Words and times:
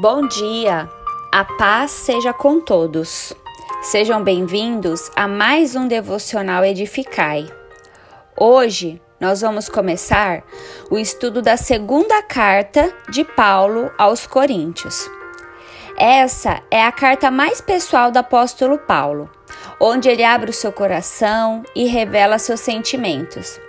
Bom 0.00 0.26
dia, 0.26 0.88
a 1.30 1.44
paz 1.44 1.90
seja 1.90 2.32
com 2.32 2.58
todos. 2.58 3.34
Sejam 3.82 4.24
bem-vindos 4.24 5.10
a 5.14 5.28
mais 5.28 5.76
um 5.76 5.86
devocional 5.86 6.64
Edificai. 6.64 7.46
Hoje 8.34 8.98
nós 9.20 9.42
vamos 9.42 9.68
começar 9.68 10.42
o 10.90 10.96
estudo 10.96 11.42
da 11.42 11.58
segunda 11.58 12.22
carta 12.22 12.90
de 13.10 13.24
Paulo 13.24 13.92
aos 13.98 14.26
Coríntios. 14.26 15.06
Essa 15.98 16.62
é 16.70 16.82
a 16.82 16.90
carta 16.90 17.30
mais 17.30 17.60
pessoal 17.60 18.10
do 18.10 18.16
apóstolo 18.16 18.78
Paulo, 18.78 19.30
onde 19.78 20.08
ele 20.08 20.24
abre 20.24 20.48
o 20.48 20.54
seu 20.54 20.72
coração 20.72 21.62
e 21.76 21.84
revela 21.84 22.38
seus 22.38 22.60
sentimentos. 22.60 23.60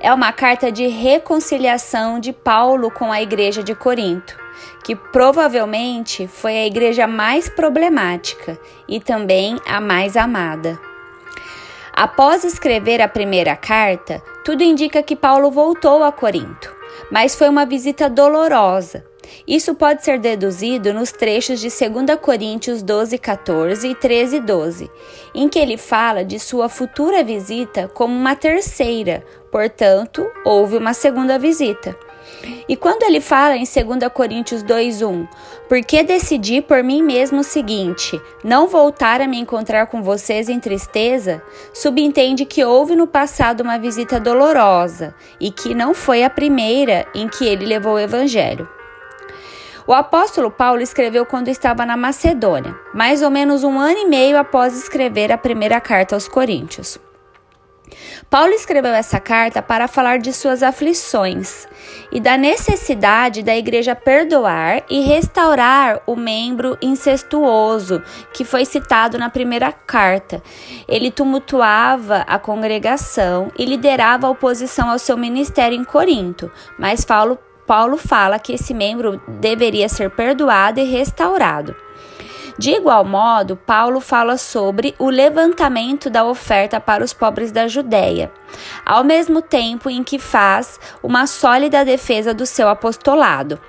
É 0.00 0.12
uma 0.12 0.34
carta 0.34 0.70
de 0.70 0.86
reconciliação 0.86 2.20
de 2.20 2.34
Paulo 2.34 2.90
com 2.90 3.10
a 3.10 3.22
igreja 3.22 3.62
de 3.62 3.74
Corinto 3.74 4.47
que 4.84 4.96
provavelmente 4.96 6.26
foi 6.26 6.56
a 6.56 6.66
igreja 6.66 7.06
mais 7.06 7.48
problemática 7.48 8.58
e 8.88 9.00
também 9.00 9.58
a 9.66 9.80
mais 9.80 10.16
amada. 10.16 10.78
Após 11.92 12.44
escrever 12.44 13.00
a 13.02 13.08
primeira 13.08 13.56
carta, 13.56 14.22
tudo 14.44 14.62
indica 14.62 15.02
que 15.02 15.16
Paulo 15.16 15.50
voltou 15.50 16.04
a 16.04 16.12
Corinto, 16.12 16.74
mas 17.10 17.34
foi 17.34 17.48
uma 17.48 17.66
visita 17.66 18.08
dolorosa. 18.08 19.04
Isso 19.46 19.74
pode 19.74 20.04
ser 20.04 20.18
deduzido 20.18 20.92
nos 20.92 21.12
trechos 21.12 21.60
de 21.60 21.68
2 21.68 22.18
Coríntios 22.20 22.82
12, 22.82 23.18
14 23.18 23.88
e 23.88 23.94
13, 23.94 24.40
12, 24.40 24.90
em 25.34 25.48
que 25.48 25.58
ele 25.58 25.76
fala 25.76 26.24
de 26.24 26.38
sua 26.38 26.68
futura 26.68 27.22
visita 27.24 27.88
como 27.88 28.14
uma 28.14 28.36
terceira, 28.36 29.24
portanto, 29.50 30.26
houve 30.44 30.76
uma 30.76 30.94
segunda 30.94 31.38
visita. 31.38 31.98
E 32.68 32.76
quando 32.76 33.02
ele 33.02 33.20
fala 33.20 33.56
em 33.56 33.64
2 33.64 34.12
Coríntios 34.12 34.62
2:1, 34.62 35.26
porque 35.68 36.02
decidi 36.02 36.60
por 36.60 36.82
mim 36.82 37.02
mesmo 37.02 37.40
o 37.40 37.44
seguinte: 37.44 38.20
não 38.44 38.68
voltar 38.68 39.20
a 39.20 39.26
me 39.26 39.38
encontrar 39.38 39.86
com 39.86 40.02
vocês 40.02 40.48
em 40.48 40.60
tristeza, 40.60 41.42
subentende 41.72 42.44
que 42.44 42.64
houve 42.64 42.94
no 42.94 43.06
passado 43.06 43.62
uma 43.62 43.78
visita 43.78 44.20
dolorosa 44.20 45.14
e 45.40 45.50
que 45.50 45.74
não 45.74 45.94
foi 45.94 46.22
a 46.22 46.30
primeira 46.30 47.06
em 47.14 47.28
que 47.28 47.44
ele 47.44 47.66
levou 47.66 47.94
o 47.94 47.98
evangelho. 47.98 48.68
O 49.86 49.94
apóstolo 49.94 50.50
Paulo 50.50 50.82
escreveu 50.82 51.24
quando 51.24 51.48
estava 51.48 51.86
na 51.86 51.96
Macedônia, 51.96 52.78
mais 52.92 53.22
ou 53.22 53.30
menos 53.30 53.64
um 53.64 53.78
ano 53.78 53.98
e 53.98 54.06
meio 54.06 54.36
após 54.36 54.76
escrever 54.76 55.32
a 55.32 55.38
primeira 55.38 55.80
carta 55.80 56.14
aos 56.14 56.28
Coríntios. 56.28 56.98
Paulo 58.30 58.52
escreveu 58.52 58.92
essa 58.92 59.20
carta 59.20 59.62
para 59.62 59.88
falar 59.88 60.18
de 60.18 60.32
suas 60.32 60.62
aflições 60.62 61.66
e 62.12 62.20
da 62.20 62.36
necessidade 62.36 63.42
da 63.42 63.56
igreja 63.56 63.94
perdoar 63.94 64.82
e 64.88 65.00
restaurar 65.00 66.00
o 66.06 66.16
membro 66.16 66.76
incestuoso 66.80 68.02
que 68.32 68.44
foi 68.44 68.64
citado 68.64 69.18
na 69.18 69.30
primeira 69.30 69.72
carta. 69.72 70.42
Ele 70.88 71.10
tumultuava 71.10 72.24
a 72.26 72.38
congregação 72.38 73.50
e 73.58 73.64
liderava 73.64 74.26
a 74.26 74.30
oposição 74.30 74.90
ao 74.90 74.98
seu 74.98 75.16
ministério 75.16 75.78
em 75.78 75.84
Corinto, 75.84 76.50
mas 76.78 77.04
Paulo, 77.04 77.38
Paulo 77.66 77.96
fala 77.96 78.38
que 78.38 78.52
esse 78.52 78.72
membro 78.72 79.20
deveria 79.40 79.88
ser 79.88 80.10
perdoado 80.10 80.80
e 80.80 80.84
restaurado. 80.84 81.74
De 82.58 82.72
igual 82.72 83.04
modo, 83.04 83.54
Paulo 83.54 84.00
fala 84.00 84.36
sobre 84.36 84.92
o 84.98 85.08
levantamento 85.08 86.10
da 86.10 86.24
oferta 86.24 86.80
para 86.80 87.04
os 87.04 87.12
pobres 87.12 87.52
da 87.52 87.68
Judéia, 87.68 88.32
ao 88.84 89.04
mesmo 89.04 89.40
tempo 89.40 89.88
em 89.88 90.02
que 90.02 90.18
faz 90.18 90.80
uma 91.00 91.28
sólida 91.28 91.84
defesa 91.84 92.34
do 92.34 92.44
seu 92.44 92.68
apostolado. 92.68 93.60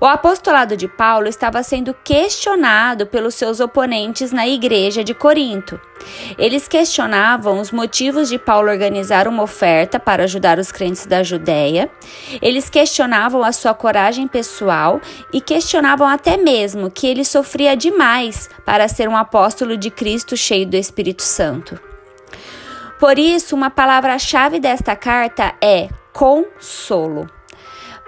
O 0.00 0.06
apostolado 0.06 0.76
de 0.76 0.88
Paulo 0.88 1.28
estava 1.28 1.62
sendo 1.62 1.94
questionado 2.04 3.06
pelos 3.06 3.34
seus 3.34 3.60
oponentes 3.60 4.32
na 4.32 4.46
igreja 4.46 5.04
de 5.04 5.14
Corinto. 5.14 5.80
Eles 6.36 6.68
questionavam 6.68 7.60
os 7.60 7.70
motivos 7.70 8.28
de 8.28 8.38
Paulo 8.38 8.70
organizar 8.70 9.26
uma 9.26 9.42
oferta 9.42 9.98
para 9.98 10.24
ajudar 10.24 10.58
os 10.58 10.70
crentes 10.70 11.06
da 11.06 11.22
Judéia, 11.22 11.90
eles 12.42 12.68
questionavam 12.68 13.42
a 13.42 13.52
sua 13.52 13.72
coragem 13.72 14.26
pessoal 14.28 15.00
e 15.32 15.40
questionavam 15.40 16.06
até 16.06 16.36
mesmo 16.36 16.90
que 16.90 17.06
ele 17.06 17.24
sofria 17.24 17.76
demais 17.76 18.50
para 18.64 18.88
ser 18.88 19.08
um 19.08 19.16
apóstolo 19.16 19.76
de 19.76 19.90
Cristo 19.90 20.36
cheio 20.36 20.66
do 20.66 20.76
Espírito 20.76 21.22
Santo. 21.22 21.80
Por 22.98 23.18
isso, 23.18 23.54
uma 23.54 23.70
palavra-chave 23.70 24.58
desta 24.58 24.94
carta 24.96 25.54
é 25.60 25.88
consolo. 26.12 27.28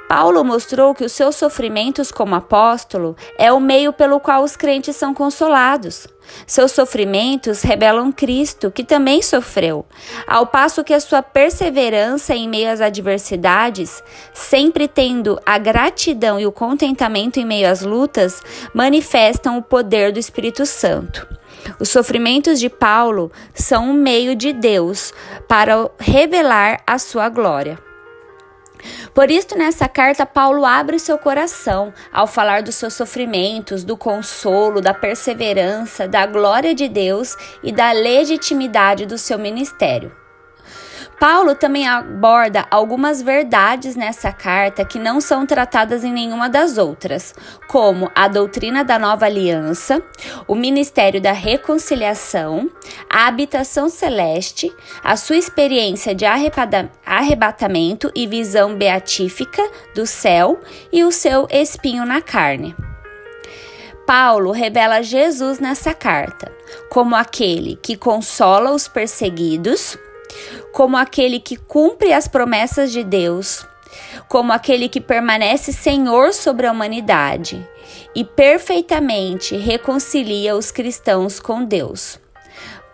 Paulo 0.09 0.45
mostrou 0.45 0.95
que 0.95 1.05
os 1.05 1.13
seus 1.13 1.35
sofrimentos 1.35 2.13
como 2.13 2.35
apóstolo 2.37 3.17
é 3.37 3.53
o 3.53 3.59
meio 3.59 3.93
pelo 3.93 4.21
qual 4.21 4.45
os 4.45 4.57
crentes 4.57 4.95
são 4.95 5.13
consolados. 5.13 6.07
Seus 6.47 6.73
sofrimentos 6.73 7.63
revelam 7.63 8.13
Cristo, 8.13 8.71
que 8.71 8.85
também 8.85 9.21
sofreu, 9.21 9.85
ao 10.27 10.47
passo 10.47 10.85
que 10.85 10.95
a 10.95 11.01
sua 11.01 11.23
perseverança 11.23 12.35
em 12.35 12.49
meio 12.49 12.71
às 12.71 12.81
adversidades, 12.81 14.03
sempre 14.33 14.87
tendo 14.87 15.41
a 15.45 15.59
gratidão 15.59 16.39
e 16.39 16.47
o 16.47 16.53
contentamento 16.53 17.39
em 17.39 17.45
meio 17.45 17.69
às 17.69 17.83
lutas, 17.83 18.43
manifestam 18.73 19.59
o 19.59 19.63
poder 19.63 20.13
do 20.13 20.19
Espírito 20.19 20.65
Santo. 20.67 21.27
Os 21.81 21.89
sofrimentos 21.89 22.61
de 22.61 22.69
Paulo 22.69 23.31
são 23.55 23.91
um 23.91 23.93
meio 23.93 24.37
de 24.37 24.53
Deus 24.53 25.13
para 25.49 25.91
revelar 25.99 26.81
a 26.87 26.99
sua 26.99 27.29
glória. 27.29 27.86
Por 29.15 29.31
isso, 29.31 29.57
nessa 29.57 29.89
carta, 29.89 30.27
Paulo 30.27 30.65
abre 30.65 30.99
seu 30.99 31.19
coração 31.19 31.93
ao 32.13 32.27
falar 32.27 32.63
dos 32.63 32.75
seus 32.75 32.95
sofrimentos, 32.95 33.85
do 33.85 33.97
consolo, 33.97 34.81
da 34.81 34.93
perseverança, 34.93 36.09
da 36.09 36.27
glória 36.27 36.75
de 36.75 36.89
Deus 36.89 37.37
e 37.63 37.73
da 37.73 37.93
legitimidade 37.93 39.07
do 39.07 39.19
seu 39.19 39.39
ministério. 39.39 40.26
Paulo 41.19 41.55
também 41.55 41.89
aborda 41.89 42.67
algumas 42.71 43.23
verdades 43.23 43.97
nessa 43.97 44.31
carta 44.31 44.85
que 44.85 44.99
não 44.99 45.19
são 45.19 45.47
tratadas 45.47 46.05
em 46.05 46.13
nenhuma 46.13 46.49
das 46.49 46.77
outras, 46.77 47.35
como 47.67 48.11
a 48.15 48.29
doutrina 48.29 48.85
da 48.85 48.99
nova 48.99 49.25
aliança, 49.25 50.03
o 50.47 50.55
ministério 50.55 51.19
da 51.21 51.33
reconciliação, 51.33 52.71
a 53.09 53.27
habitação 53.27 53.89
celeste, 53.89 54.71
a 55.03 55.17
sua 55.17 55.37
experiência 55.37 56.15
de 56.15 56.27
arrebatamento 56.27 58.13
e 58.15 58.27
visão 58.27 58.75
beatífica 58.77 59.63
do 59.95 60.07
céu 60.07 60.61
e 60.93 61.03
o 61.03 61.11
seu 61.11 61.49
espinho 61.51 62.05
na 62.05 62.21
carne. 62.21 62.77
Paulo 64.07 64.53
revela 64.53 65.03
Jesus 65.03 65.59
nessa 65.59 65.93
carta 65.95 66.53
como 66.91 67.17
aquele 67.17 67.77
que 67.77 67.97
consola 67.97 68.71
os 68.71 68.87
perseguidos 68.87 69.99
como 70.77 70.95
aquele 70.95 71.41
que 71.41 71.57
cumpre 71.57 72.13
as 72.13 72.29
promessas 72.29 72.93
de 72.93 73.03
Deus, 73.03 73.67
como 74.29 74.53
aquele 74.53 74.91
que 74.91 75.01
permanece 75.01 75.73
Senhor 75.73 76.35
sobre 76.35 76.67
a 76.67 76.71
humanidade 76.71 77.67
e 78.15 78.23
perfeitamente 78.23 79.57
reconcilia 79.57 80.55
os 80.55 80.71
cristãos 80.71 81.41
com 81.41 81.65
Deus. 81.65 82.21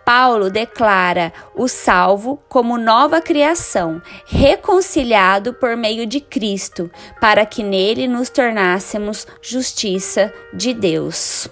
Paulo 0.05 0.49
declara 0.49 1.33
o 1.53 1.67
salvo 1.67 2.41
como 2.47 2.77
nova 2.77 3.19
criação, 3.19 4.01
reconciliado 4.25 5.53
por 5.53 5.75
meio 5.75 6.07
de 6.07 6.21
Cristo, 6.21 6.89
para 7.19 7.45
que 7.45 7.61
nele 7.61 8.07
nos 8.07 8.29
tornássemos 8.29 9.27
justiça 9.41 10.33
de 10.53 10.73
Deus. 10.73 11.49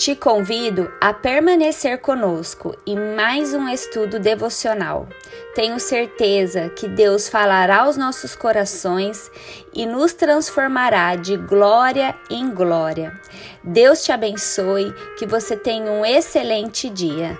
Te 0.00 0.16
convido 0.16 0.90
a 0.98 1.12
permanecer 1.12 1.98
conosco 1.98 2.74
em 2.86 2.98
mais 3.14 3.52
um 3.52 3.68
estudo 3.68 4.18
devocional. 4.18 5.06
Tenho 5.54 5.78
certeza 5.78 6.70
que 6.70 6.88
Deus 6.88 7.28
falará 7.28 7.82
aos 7.82 7.98
nossos 7.98 8.34
corações 8.34 9.30
e 9.74 9.84
nos 9.84 10.14
transformará 10.14 11.16
de 11.16 11.36
glória 11.36 12.16
em 12.30 12.48
glória. 12.48 13.12
Deus 13.62 14.02
te 14.02 14.10
abençoe, 14.10 14.90
que 15.18 15.26
você 15.26 15.54
tenha 15.54 15.92
um 15.92 16.02
excelente 16.02 16.88
dia. 16.88 17.38